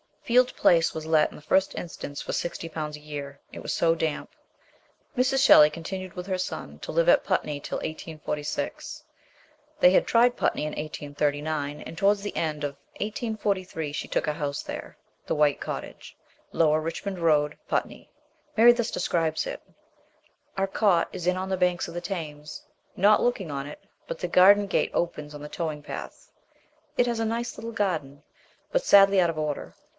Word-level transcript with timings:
Field 0.23 0.55
Place 0.55 0.93
was 0.93 1.05
let 1.05 1.29
in 1.29 1.35
the 1.35 1.41
first 1.41 1.75
instance 1.75 2.21
for 2.21 2.31
sixty 2.31 2.69
pounds 2.69 2.95
a 2.95 3.01
year, 3.01 3.39
it 3.51 3.61
was 3.61 3.73
so 3.73 3.93
damp. 3.93 4.31
Mrs. 5.15 5.45
Shelley 5.45 5.69
continued 5.69 6.13
with 6.13 6.25
her 6.25 6.37
son 6.37 6.79
to 6.79 6.91
live 6.91 7.09
at 7.09 7.25
Putney 7.25 7.59
till 7.59 7.79
1846. 7.79 9.03
They 9.79 9.91
had 9.91 10.07
tried 10.07 10.37
Putney 10.37 10.63
in 10.63 10.69
1839, 10.71 11.81
and 11.81 11.97
to 11.97 12.05
wards 12.05 12.21
the 12.23 12.35
end 12.35 12.63
of 12.63 12.77
1843 13.01 13.91
she 13.91 14.07
took 14.07 14.25
a 14.25 14.33
house 14.33 14.63
there, 14.63 14.97
the 15.27 15.35
White 15.35 15.59
Cottage, 15.59 16.15
Lower 16.53 16.81
Eichmond 16.81 17.19
Road, 17.19 17.57
Putney. 17.67 18.09
Mary 18.55 18.71
thus 18.71 18.89
describes 18.89 19.45
it:" 19.45 19.61
Our 20.57 20.65
cot 20.67 21.09
is 21.11 21.27
on 21.27 21.49
the 21.49 21.57
banks 21.57 21.89
of 21.89 21.93
the 21.93 22.01
Thames, 22.01 22.63
not 22.95 23.21
looking 23.21 23.51
on 23.51 23.67
it, 23.67 23.79
but 24.07 24.17
the 24.17 24.29
garden 24.29 24.65
gate 24.65 24.91
opens 24.93 25.35
on 25.35 25.41
the 25.41 25.49
towing 25.49 25.83
path. 25.83 26.31
It 26.97 27.05
has 27.05 27.19
a 27.19 27.25
nice 27.25 27.57
little 27.57 27.73
garden, 27.73 28.23
but 28.71 28.83
sadly 28.85 29.19
out 29.19 29.29
of 29.29 29.37
order. 29.37 29.75